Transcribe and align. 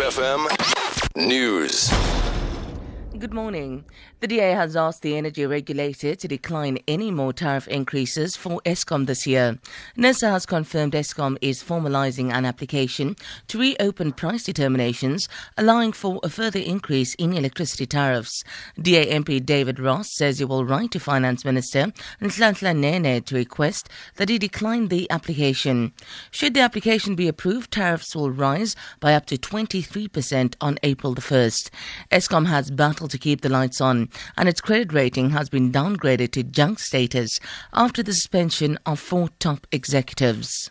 FM 0.00 0.46
News. 1.14 2.19
Good 3.20 3.34
morning. 3.34 3.84
The 4.20 4.28
DA 4.28 4.52
has 4.52 4.74
asked 4.74 5.02
the 5.02 5.14
energy 5.14 5.44
regulator 5.44 6.14
to 6.14 6.26
decline 6.26 6.78
any 6.88 7.10
more 7.10 7.34
tariff 7.34 7.68
increases 7.68 8.34
for 8.34 8.62
Eskom 8.64 9.04
this 9.04 9.26
year. 9.26 9.58
NERSA 9.94 10.30
has 10.30 10.46
confirmed 10.46 10.94
Eskom 10.94 11.36
is 11.42 11.62
formalising 11.62 12.32
an 12.32 12.46
application 12.46 13.16
to 13.48 13.58
reopen 13.58 14.12
price 14.12 14.44
determinations, 14.44 15.28
allowing 15.58 15.92
for 15.92 16.18
a 16.22 16.30
further 16.30 16.60
increase 16.60 17.14
in 17.16 17.34
electricity 17.34 17.84
tariffs. 17.84 18.42
DA 18.80 19.12
MP 19.12 19.44
David 19.44 19.78
Ross 19.78 20.16
says 20.16 20.38
he 20.38 20.46
will 20.46 20.64
write 20.64 20.90
to 20.92 20.98
Finance 20.98 21.44
Minister 21.44 21.92
Nhlanhla 22.22 22.74
Nene 22.74 23.22
to 23.24 23.34
request 23.34 23.90
that 24.16 24.30
he 24.30 24.38
decline 24.38 24.88
the 24.88 25.10
application. 25.10 25.92
Should 26.30 26.54
the 26.54 26.60
application 26.60 27.16
be 27.16 27.28
approved, 27.28 27.70
tariffs 27.70 28.16
will 28.16 28.30
rise 28.30 28.74
by 28.98 29.12
up 29.12 29.26
to 29.26 29.36
23% 29.36 30.54
on 30.62 30.78
April 30.82 31.12
the 31.12 31.20
1st. 31.20 31.68
Eskom 32.10 32.46
has 32.46 32.70
battled 32.70 33.09
to 33.10 33.18
keep 33.18 33.42
the 33.42 33.48
lights 33.48 33.80
on, 33.80 34.08
and 34.36 34.48
its 34.48 34.60
credit 34.60 34.92
rating 34.92 35.30
has 35.30 35.48
been 35.48 35.70
downgraded 35.70 36.32
to 36.32 36.42
junk 36.42 36.78
status 36.78 37.38
after 37.72 38.02
the 38.02 38.14
suspension 38.14 38.78
of 38.86 38.98
four 38.98 39.28
top 39.38 39.66
executives. 39.70 40.70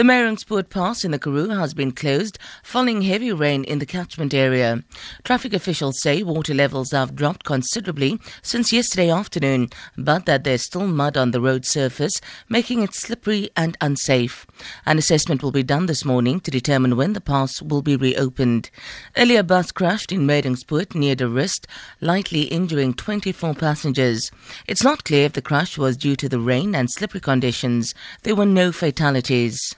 The 0.00 0.06
Meiringspoort 0.06 0.70
Pass 0.70 1.04
in 1.04 1.10
the 1.10 1.18
Karoo 1.18 1.50
has 1.50 1.74
been 1.74 1.92
closed 1.92 2.38
following 2.62 3.02
heavy 3.02 3.34
rain 3.34 3.64
in 3.64 3.80
the 3.80 3.84
catchment 3.84 4.32
area. 4.32 4.82
Traffic 5.24 5.52
officials 5.52 6.00
say 6.00 6.22
water 6.22 6.54
levels 6.54 6.92
have 6.92 7.14
dropped 7.14 7.44
considerably 7.44 8.18
since 8.40 8.72
yesterday 8.72 9.10
afternoon, 9.10 9.68
but 9.98 10.24
that 10.24 10.42
there's 10.42 10.64
still 10.64 10.86
mud 10.86 11.18
on 11.18 11.32
the 11.32 11.40
road 11.42 11.66
surface, 11.66 12.18
making 12.48 12.80
it 12.80 12.94
slippery 12.94 13.50
and 13.54 13.76
unsafe. 13.82 14.46
An 14.86 14.96
assessment 14.96 15.42
will 15.42 15.52
be 15.52 15.62
done 15.62 15.84
this 15.84 16.02
morning 16.02 16.40
to 16.40 16.50
determine 16.50 16.96
when 16.96 17.12
the 17.12 17.20
pass 17.20 17.60
will 17.60 17.82
be 17.82 17.94
reopened. 17.94 18.70
Earlier, 19.18 19.40
a 19.40 19.42
bus 19.42 19.70
crashed 19.70 20.12
in 20.12 20.26
Meiringspoort 20.26 20.94
near 20.94 21.14
De 21.14 21.28
Rust, 21.28 21.66
lightly 22.00 22.44
injuring 22.44 22.94
24 22.94 23.52
passengers. 23.52 24.30
It's 24.66 24.82
not 24.82 25.04
clear 25.04 25.26
if 25.26 25.34
the 25.34 25.42
crash 25.42 25.76
was 25.76 25.98
due 25.98 26.16
to 26.16 26.28
the 26.30 26.40
rain 26.40 26.74
and 26.74 26.90
slippery 26.90 27.20
conditions. 27.20 27.94
There 28.22 28.34
were 28.34 28.46
no 28.46 28.72
fatalities. 28.72 29.76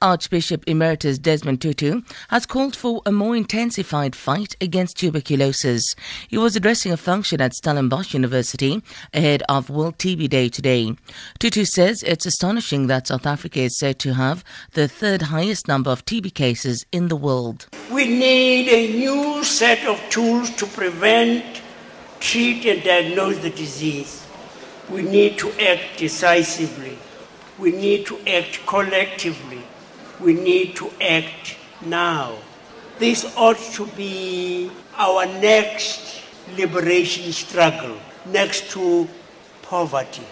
Archbishop 0.00 0.62
Emeritus 0.68 1.18
Desmond 1.18 1.60
Tutu 1.60 2.02
has 2.28 2.46
called 2.46 2.76
for 2.76 3.02
a 3.04 3.10
more 3.10 3.34
intensified 3.34 4.14
fight 4.14 4.54
against 4.60 4.96
tuberculosis. 4.96 5.82
He 6.28 6.38
was 6.38 6.54
addressing 6.54 6.92
a 6.92 6.96
function 6.96 7.40
at 7.40 7.54
Stellenbosch 7.54 8.14
University 8.14 8.82
ahead 9.12 9.42
of 9.48 9.70
World 9.70 9.98
TB 9.98 10.28
Day 10.28 10.48
today. 10.48 10.94
Tutu 11.40 11.64
says 11.64 12.04
it's 12.04 12.26
astonishing 12.26 12.86
that 12.86 13.08
South 13.08 13.26
Africa 13.26 13.60
is 13.60 13.76
said 13.78 13.98
to 14.00 14.14
have 14.14 14.44
the 14.74 14.86
third 14.86 15.22
highest 15.22 15.66
number 15.66 15.90
of 15.90 16.04
TB 16.04 16.32
cases 16.34 16.86
in 16.92 17.08
the 17.08 17.16
world. 17.16 17.66
We 17.90 18.06
need 18.06 18.68
a 18.68 18.92
new 18.96 19.42
set 19.42 19.84
of 19.86 20.00
tools 20.10 20.50
to 20.56 20.66
prevent, 20.66 21.60
treat, 22.20 22.64
and 22.66 22.84
diagnose 22.84 23.38
the 23.38 23.50
disease. 23.50 24.24
We 24.90 25.02
need 25.02 25.38
to 25.38 25.50
act 25.60 25.98
decisively. 25.98 26.98
We 27.58 27.72
need 27.72 28.06
to 28.06 28.18
act 28.28 28.64
collectively 28.64 29.64
we 30.20 30.34
need 30.34 30.76
to 30.76 30.90
act 31.00 31.56
now. 31.84 32.36
This 32.98 33.24
ought 33.36 33.58
to 33.74 33.86
be 33.88 34.70
our 34.96 35.26
next 35.26 36.22
liberation 36.56 37.32
struggle, 37.32 37.96
next 38.26 38.70
to 38.72 39.08
poverty. 39.62 40.26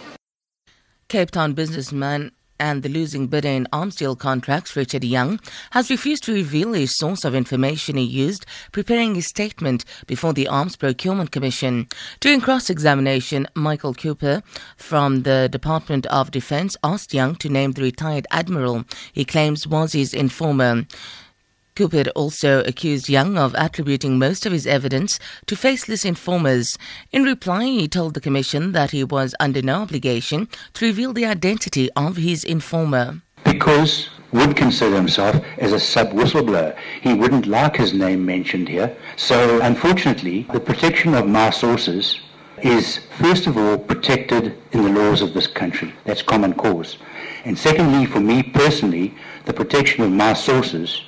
Cape 1.09 1.31
Town 1.31 1.53
businessman 1.53 2.33
and 2.59 2.83
the 2.83 2.89
losing 2.89 3.27
bidder 3.27 3.49
in 3.49 3.67
arms 3.73 3.97
deal 3.97 4.17
contracts, 4.17 4.77
Richard 4.77 5.05
Young, 5.05 5.41
has 5.71 5.91
refused 5.91 6.25
to 6.25 6.33
reveal 6.33 6.73
his 6.73 6.97
source 6.97 7.25
of 7.25 7.35
information 7.35 7.97
he 7.97 8.05
used 8.05 8.47
preparing 8.73 9.15
his 9.15 9.27
statement 9.27 9.85
before 10.07 10.33
the 10.33 10.49
Arms 10.49 10.77
Procurement 10.77 11.31
Commission. 11.31 11.89
During 12.21 12.41
cross 12.41 12.71
examination, 12.71 13.47
Michael 13.55 13.95
Cooper 13.95 14.43
from 14.77 15.23
the 15.23 15.49
Department 15.51 16.07
of 16.07 16.31
Defense 16.31 16.77
asked 16.83 17.15
Young 17.15 17.35
to 17.37 17.49
name 17.49 17.73
the 17.73 17.83
retired 17.83 18.27
admiral 18.31 18.85
he 19.13 19.25
claims 19.25 19.67
was 19.67 19.93
his 19.93 20.15
informer. 20.15 20.87
Cooper 21.77 22.09
also 22.17 22.63
accused 22.65 23.11
Young 23.11 23.37
of 23.37 23.55
attributing 23.59 24.19
most 24.19 24.47
of 24.47 24.53
his 24.53 24.67
evidence 24.67 25.19
to 25.47 25.55
faceless 25.55 26.07
informers. 26.07 26.79
In 27.13 27.23
reply, 27.23 27.67
he 27.67 27.87
told 27.87 28.15
the 28.15 28.21
Commission 28.21 28.73
that 28.73 28.93
he 28.93 29.05
was 29.05 29.35
under 29.39 29.61
no 29.61 29.83
obligation 29.83 30.49
to 30.73 30.87
reveal 30.87 31.13
the 31.13 31.27
identity 31.27 31.91
of 31.95 32.17
his 32.17 32.45
informer. 32.45 33.21
Because 33.45 34.09
would 34.33 34.57
consider 34.57 34.97
himself 34.97 35.37
as 35.59 35.73
a 35.73 35.79
sub 35.79 36.13
whistleblower. 36.13 36.75
He 37.03 37.13
wouldn't 37.13 37.47
like 37.47 37.77
his 37.77 37.93
name 37.93 38.25
mentioned 38.25 38.69
here. 38.69 38.97
So, 39.17 39.61
unfortunately, 39.61 40.47
the 40.53 40.61
protection 40.61 41.15
of 41.15 41.29
my 41.29 41.51
sources 41.51 42.21
is, 42.63 43.01
first 43.19 43.47
of 43.47 43.57
all, 43.59 43.77
protected 43.77 44.57
in 44.73 44.83
the 44.83 44.91
laws 44.91 45.21
of 45.21 45.35
this 45.35 45.47
country. 45.47 45.95
That's 46.05 46.23
common 46.23 46.55
cause. 46.55 46.97
And 47.45 47.59
secondly, 47.59 48.07
for 48.07 48.21
me 48.21 48.43
personally, 48.43 49.15
the 49.45 49.53
protection 49.53 50.03
of 50.05 50.11
my 50.11 50.33
sources 50.33 51.03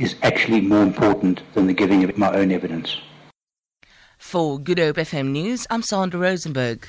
is 0.00 0.16
actually 0.22 0.62
more 0.62 0.82
important 0.82 1.42
than 1.54 1.66
the 1.66 1.74
giving 1.74 2.02
of 2.02 2.16
my 2.16 2.32
own 2.32 2.50
evidence. 2.50 2.96
For 4.16 4.58
Good 4.58 4.78
Hope 4.78 4.96
FM 4.96 5.28
News, 5.30 5.66
I'm 5.70 5.82
Sandra 5.82 6.18
Rosenberg. 6.18 6.86